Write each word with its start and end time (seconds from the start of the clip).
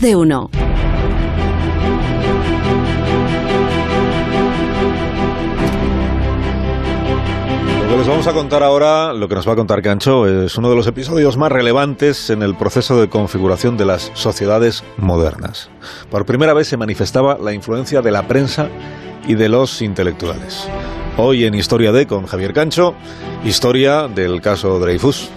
De 0.00 0.16
uno. 0.16 0.50
Lo 7.82 7.90
que 7.90 7.96
les 7.96 8.08
vamos 8.08 8.26
a 8.26 8.32
contar 8.32 8.62
ahora, 8.62 9.12
lo 9.12 9.28
que 9.28 9.34
nos 9.34 9.46
va 9.46 9.52
a 9.52 9.56
contar 9.56 9.82
Cancho, 9.82 10.26
es 10.26 10.58
uno 10.58 10.68
de 10.68 10.76
los 10.76 10.86
episodios 10.86 11.36
más 11.36 11.52
relevantes 11.52 12.30
en 12.30 12.42
el 12.42 12.56
proceso 12.56 13.00
de 13.00 13.08
configuración 13.08 13.76
de 13.76 13.84
las 13.84 14.10
sociedades 14.14 14.82
modernas. 14.96 15.70
Por 16.10 16.26
primera 16.26 16.54
vez 16.54 16.68
se 16.68 16.76
manifestaba 16.76 17.38
la 17.38 17.52
influencia 17.52 18.02
de 18.02 18.10
la 18.10 18.26
prensa 18.26 18.68
y 19.26 19.34
de 19.34 19.48
los 19.48 19.80
intelectuales. 19.80 20.68
Hoy 21.16 21.44
en 21.44 21.54
Historia 21.54 21.92
de 21.92 22.06
con 22.06 22.26
Javier 22.26 22.52
Cancho, 22.52 22.94
historia 23.44 24.08
del 24.08 24.40
caso 24.40 24.78
Dreyfus. 24.80 25.30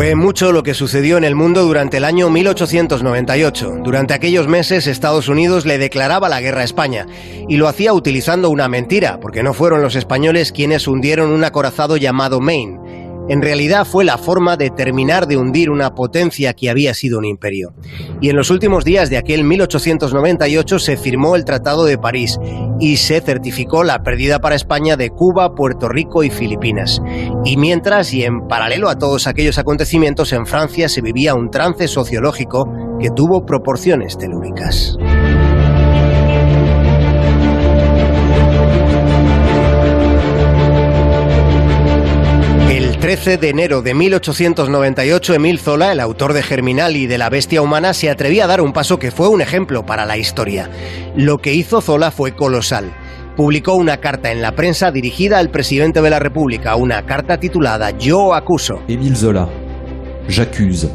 Fue 0.00 0.14
mucho 0.14 0.50
lo 0.50 0.62
que 0.62 0.72
sucedió 0.72 1.18
en 1.18 1.24
el 1.24 1.34
mundo 1.34 1.62
durante 1.62 1.98
el 1.98 2.06
año 2.06 2.30
1898. 2.30 3.80
Durante 3.84 4.14
aquellos 4.14 4.48
meses 4.48 4.86
Estados 4.86 5.28
Unidos 5.28 5.66
le 5.66 5.76
declaraba 5.76 6.30
la 6.30 6.40
guerra 6.40 6.62
a 6.62 6.64
España 6.64 7.06
y 7.50 7.58
lo 7.58 7.68
hacía 7.68 7.92
utilizando 7.92 8.48
una 8.48 8.66
mentira, 8.66 9.20
porque 9.20 9.42
no 9.42 9.52
fueron 9.52 9.82
los 9.82 9.96
españoles 9.96 10.52
quienes 10.52 10.88
hundieron 10.88 11.30
un 11.30 11.44
acorazado 11.44 11.98
llamado 11.98 12.40
Maine 12.40 12.79
en 13.30 13.42
realidad 13.42 13.86
fue 13.86 14.04
la 14.04 14.18
forma 14.18 14.56
de 14.56 14.70
terminar 14.70 15.28
de 15.28 15.36
hundir 15.36 15.70
una 15.70 15.90
potencia 15.94 16.52
que 16.52 16.68
había 16.68 16.94
sido 16.94 17.16
un 17.16 17.24
imperio. 17.24 17.72
Y 18.20 18.28
en 18.28 18.34
los 18.34 18.50
últimos 18.50 18.84
días 18.84 19.08
de 19.08 19.18
aquel 19.18 19.44
1898 19.44 20.80
se 20.80 20.96
firmó 20.96 21.36
el 21.36 21.44
Tratado 21.44 21.84
de 21.84 21.96
París 21.96 22.40
y 22.80 22.96
se 22.96 23.20
certificó 23.20 23.84
la 23.84 24.02
pérdida 24.02 24.40
para 24.40 24.56
España 24.56 24.96
de 24.96 25.10
Cuba, 25.10 25.54
Puerto 25.54 25.88
Rico 25.88 26.24
y 26.24 26.30
Filipinas. 26.30 27.00
Y 27.44 27.56
mientras 27.56 28.12
y 28.12 28.24
en 28.24 28.48
paralelo 28.48 28.88
a 28.88 28.98
todos 28.98 29.28
aquellos 29.28 29.58
acontecimientos 29.58 30.32
en 30.32 30.44
Francia 30.44 30.88
se 30.88 31.00
vivía 31.00 31.34
un 31.36 31.50
trance 31.50 31.86
sociológico 31.86 32.66
que 32.98 33.10
tuvo 33.10 33.46
proporciones 33.46 34.18
telúricas. 34.18 34.96
13 43.10 43.38
de 43.38 43.48
enero 43.48 43.82
de 43.82 43.92
1898, 43.92 45.34
Emil 45.34 45.58
Zola, 45.58 45.90
el 45.90 45.98
autor 45.98 46.32
de 46.32 46.44
Germinal 46.44 46.96
y 46.96 47.08
de 47.08 47.18
La 47.18 47.28
Bestia 47.28 47.60
Humana, 47.60 47.92
se 47.92 48.08
atrevía 48.08 48.44
a 48.44 48.46
dar 48.46 48.60
un 48.60 48.72
paso 48.72 49.00
que 49.00 49.10
fue 49.10 49.26
un 49.26 49.40
ejemplo 49.40 49.84
para 49.84 50.06
la 50.06 50.16
historia. 50.16 50.70
Lo 51.16 51.38
que 51.38 51.52
hizo 51.52 51.80
Zola 51.80 52.12
fue 52.12 52.36
colosal. 52.36 52.92
Publicó 53.36 53.74
una 53.74 53.96
carta 53.96 54.30
en 54.30 54.40
la 54.40 54.54
prensa 54.54 54.92
dirigida 54.92 55.38
al 55.38 55.50
presidente 55.50 56.00
de 56.00 56.08
la 56.08 56.20
República, 56.20 56.76
una 56.76 57.04
carta 57.04 57.40
titulada 57.40 57.90
Yo 57.98 58.32
acuso. 58.32 58.80
Emile 58.86 59.16
Zola, 59.16 59.48
j'accuse. 60.28 60.88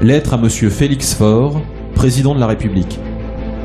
Lettre 0.00 0.36
a 0.36 0.38
Monsieur 0.38 0.72
Félix 0.72 1.14
Faure, 1.14 1.62
président 1.94 2.32
de 2.32 2.40
la 2.40 2.46
République. 2.46 3.11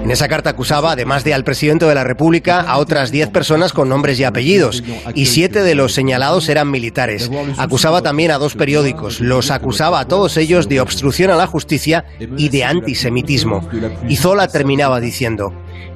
En 0.08 0.11
esa 0.11 0.30
carta 0.30 0.52
acusaba, 0.52 0.94
además 0.94 1.25
de 1.25 1.33
al 1.33 1.44
presidente 1.44 1.86
de 1.86 1.94
la 1.94 2.05
República, 2.05 2.61
a 2.61 2.77
otras 2.77 3.11
10 3.11 3.27
personas 3.27 3.73
con 3.73 3.89
nombres 3.89 4.17
y 4.17 4.23
apellidos, 4.23 4.81
y 5.13 5.25
siete 5.25 5.63
de 5.63 5.75
los 5.75 5.94
señalados 5.94 6.47
eran 6.47 6.72
militares. 6.72 7.30
Acusaba 7.58 8.02
también 8.02 8.31
a 8.31 8.38
dos 8.38 8.55
periódicos, 8.55 9.19
los 9.19 9.52
acusaba 9.52 10.00
a 10.00 10.08
todos 10.08 10.38
ellos 10.38 10.69
de 10.69 10.80
obstrucción 10.80 11.30
a 11.30 11.35
la 11.35 11.45
justicia 11.45 12.05
y 12.38 12.47
de 12.47 12.63
antisemitismo. 12.63 13.67
Y 14.08 14.16
Zola 14.16 14.47
terminaba 14.47 15.02
diciendo, 15.02 15.52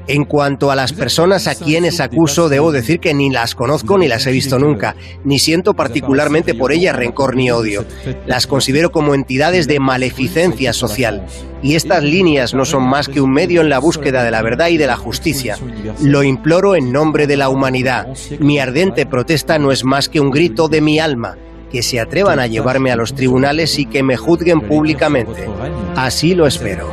en 0.08 0.26
cuanto 0.26 0.72
a 0.72 0.76
las 0.76 0.94
personas 0.94 1.48
a 1.48 1.56
quienes 1.56 2.00
acuso, 2.00 2.50
debo 2.50 2.72
decir 2.72 3.00
que 3.00 3.14
ni 3.14 3.30
las 3.30 3.56
conozco 3.56 3.98
ni 3.98 4.08
las 4.08 4.26
he 4.28 4.32
visto 4.32 4.60
nunca, 4.60 4.96
ni 5.24 5.40
siento 5.40 5.74
particularmente 5.74 6.54
por 6.54 6.72
ellas 6.72 6.96
rencor 6.96 7.36
ni 7.36 7.52
odio. 7.52 7.86
Las 8.26 8.48
considero 8.48 8.92
como 8.92 9.14
entidades 9.14 9.68
de 9.68 9.80
maleficencia 9.80 10.74
social. 10.74 11.26
Y 11.62 11.76
estas 11.76 12.04
líneas 12.04 12.54
no 12.54 12.66
son 12.66 12.90
más 12.90 13.08
que 13.08 13.22
un 13.22 13.32
medio 13.32 13.62
en 13.62 13.70
la 13.70 13.80
búsqueda 13.80 14.24
de 14.24 14.32
la 14.32 14.42
verdad 14.42 14.70
y 14.70 14.78
de 14.78 14.88
la 14.88 14.98
justicia. 14.98 15.58
Lo 16.02 16.24
imploro 16.24 16.76
en 16.76 16.92
nombre 16.92 17.28
de 17.28 17.38
la 17.38 17.50
humanidad. 17.50 18.08
Mi 18.40 18.60
ardente 18.60 19.06
protesta 19.06 19.60
no 19.60 19.72
es 19.72 19.86
más 19.86 20.10
que 20.10 20.20
un 20.20 20.32
grito 20.32 20.68
de 20.68 20.82
mi 20.82 21.00
alma 21.00 21.38
que 21.72 21.84
se 21.84 22.00
atrevan 22.00 22.40
a 22.40 22.48
llevarme 22.48 22.92
a 22.92 22.98
los 22.98 23.16
tribunales 23.16 23.80
y 23.80 23.86
que 23.86 24.04
me 24.04 24.18
juzguen 24.18 24.60
públicamente. 24.60 25.48
Así 25.96 26.36
lo 26.36 26.46
espero. 26.46 26.92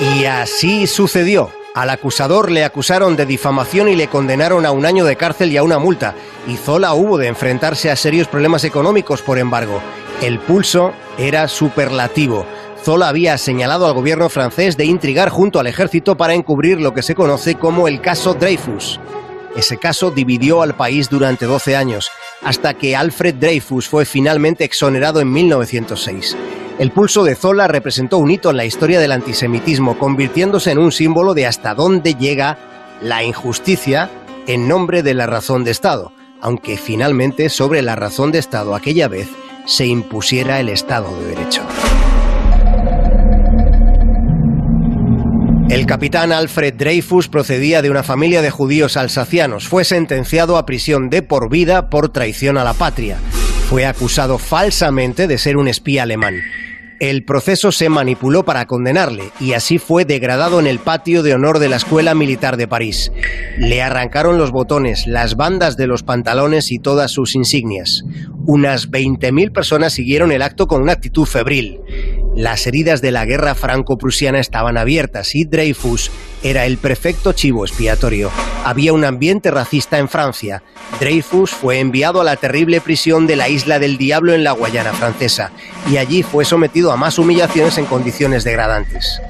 Y 0.00 0.24
así 0.24 0.86
sucedió. 0.88 1.50
Al 1.74 1.90
acusador 1.90 2.50
le 2.50 2.64
acusaron 2.64 3.16
de 3.16 3.26
difamación 3.26 3.88
y 3.88 3.96
le 3.96 4.08
condenaron 4.08 4.66
a 4.66 4.72
un 4.72 4.86
año 4.86 5.04
de 5.04 5.16
cárcel 5.16 5.52
y 5.52 5.56
a 5.56 5.62
una 5.62 5.78
multa. 5.78 6.14
Y 6.48 6.56
Zola 6.56 6.94
hubo 6.94 7.16
de 7.16 7.28
enfrentarse 7.28 7.90
a 7.90 7.96
serios 7.96 8.26
problemas 8.26 8.64
económicos, 8.64 9.22
por 9.22 9.38
embargo. 9.38 9.80
El 10.20 10.40
pulso 10.40 10.92
era 11.16 11.46
superlativo. 11.46 12.44
Zola 12.82 13.08
había 13.08 13.38
señalado 13.38 13.86
al 13.86 13.94
gobierno 13.94 14.28
francés 14.28 14.76
de 14.76 14.84
intrigar 14.84 15.28
junto 15.30 15.60
al 15.60 15.68
ejército 15.68 16.16
para 16.16 16.34
encubrir 16.34 16.80
lo 16.80 16.92
que 16.92 17.02
se 17.02 17.14
conoce 17.14 17.54
como 17.54 17.86
el 17.86 18.00
caso 18.00 18.34
Dreyfus. 18.34 19.00
Ese 19.56 19.78
caso 19.78 20.10
dividió 20.10 20.62
al 20.62 20.74
país 20.74 21.08
durante 21.08 21.46
12 21.46 21.76
años, 21.76 22.10
hasta 22.42 22.74
que 22.74 22.96
Alfred 22.96 23.36
Dreyfus 23.36 23.88
fue 23.88 24.04
finalmente 24.04 24.64
exonerado 24.64 25.20
en 25.20 25.32
1906. 25.32 26.36
El 26.78 26.90
pulso 26.90 27.22
de 27.22 27.36
Zola 27.36 27.68
representó 27.68 28.18
un 28.18 28.32
hito 28.32 28.50
en 28.50 28.56
la 28.56 28.64
historia 28.64 28.98
del 28.98 29.12
antisemitismo, 29.12 29.96
convirtiéndose 29.96 30.72
en 30.72 30.78
un 30.78 30.90
símbolo 30.90 31.32
de 31.32 31.46
hasta 31.46 31.72
dónde 31.72 32.14
llega 32.14 32.58
la 33.00 33.22
injusticia 33.22 34.10
en 34.48 34.66
nombre 34.66 35.04
de 35.04 35.14
la 35.14 35.26
razón 35.26 35.62
de 35.62 35.70
Estado, 35.70 36.12
aunque 36.40 36.76
finalmente 36.76 37.48
sobre 37.48 37.80
la 37.80 37.94
razón 37.94 38.32
de 38.32 38.40
Estado 38.40 38.74
aquella 38.74 39.06
vez 39.06 39.28
se 39.66 39.86
impusiera 39.86 40.58
el 40.58 40.68
Estado 40.68 41.16
de 41.20 41.26
Derecho. 41.26 41.62
El 45.70 45.86
capitán 45.86 46.32
Alfred 46.32 46.74
Dreyfus 46.74 47.28
procedía 47.28 47.82
de 47.82 47.90
una 47.90 48.02
familia 48.02 48.42
de 48.42 48.50
judíos 48.50 48.96
alsacianos. 48.96 49.68
Fue 49.68 49.84
sentenciado 49.84 50.56
a 50.56 50.66
prisión 50.66 51.08
de 51.08 51.22
por 51.22 51.50
vida 51.50 51.88
por 51.88 52.10
traición 52.10 52.58
a 52.58 52.64
la 52.64 52.74
patria. 52.74 53.16
Fue 53.70 53.86
acusado 53.86 54.38
falsamente 54.38 55.26
de 55.26 55.38
ser 55.38 55.56
un 55.56 55.68
espía 55.68 56.02
alemán. 56.02 56.34
El 57.04 57.22
proceso 57.22 57.70
se 57.70 57.90
manipuló 57.90 58.46
para 58.46 58.64
condenarle 58.64 59.24
y 59.38 59.52
así 59.52 59.76
fue 59.76 60.06
degradado 60.06 60.58
en 60.58 60.66
el 60.66 60.78
patio 60.78 61.22
de 61.22 61.34
honor 61.34 61.58
de 61.58 61.68
la 61.68 61.76
Escuela 61.76 62.14
Militar 62.14 62.56
de 62.56 62.66
París. 62.66 63.12
Le 63.58 63.82
arrancaron 63.82 64.38
los 64.38 64.52
botones, 64.52 65.06
las 65.06 65.34
bandas 65.34 65.76
de 65.76 65.86
los 65.86 66.02
pantalones 66.02 66.72
y 66.72 66.78
todas 66.78 67.10
sus 67.10 67.34
insignias. 67.34 68.04
Unas 68.46 68.90
20.000 68.90 69.52
personas 69.52 69.92
siguieron 69.92 70.32
el 70.32 70.40
acto 70.40 70.66
con 70.66 70.80
una 70.80 70.92
actitud 70.92 71.26
febril. 71.26 71.78
Las 72.34 72.66
heridas 72.66 73.02
de 73.02 73.12
la 73.12 73.26
guerra 73.26 73.54
franco-prusiana 73.54 74.40
estaban 74.40 74.78
abiertas 74.78 75.34
y 75.34 75.44
Dreyfus 75.44 76.10
era 76.42 76.64
el 76.64 76.78
perfecto 76.78 77.34
chivo 77.34 77.66
expiatorio. 77.66 78.30
Había 78.64 78.94
un 78.94 79.04
ambiente 79.04 79.50
racista 79.50 79.98
en 79.98 80.08
Francia. 80.08 80.62
Dreyfus 80.98 81.50
fue 81.50 81.80
enviado 81.80 82.20
a 82.20 82.24
la 82.24 82.36
terrible 82.36 82.80
prisión 82.80 83.26
de 83.26 83.36
la 83.36 83.50
Isla 83.50 83.78
del 83.78 83.98
Diablo 83.98 84.32
en 84.32 84.42
la 84.42 84.52
Guayana 84.52 84.94
francesa 84.94 85.52
y 85.90 85.98
allí 85.98 86.22
fue 86.22 86.46
sometido 86.46 86.90
a 86.90 86.96
más 86.96 87.18
humillaciones 87.18 87.76
en 87.76 87.84
condiciones 87.84 88.42
degradantes. 88.42 89.20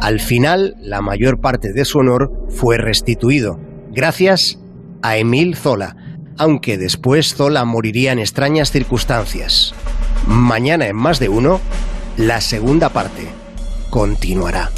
Al 0.00 0.20
final, 0.20 0.76
la 0.78 1.00
mayor 1.00 1.40
parte 1.40 1.72
de 1.72 1.86
su 1.86 1.98
honor 1.98 2.30
fue 2.50 2.76
restituido, 2.76 3.58
gracias 3.90 4.58
a 5.02 5.16
Emile 5.16 5.56
Zola, 5.56 5.96
aunque 6.36 6.76
después 6.76 7.34
Zola 7.34 7.64
moriría 7.64 8.12
en 8.12 8.18
extrañas 8.18 8.70
circunstancias. 8.70 9.74
Mañana 10.26 10.86
en 10.86 10.96
más 10.96 11.18
de 11.18 11.30
uno 11.30 11.60
la 12.18 12.42
segunda 12.42 12.90
parte 12.90 13.26
continuará. 13.90 14.70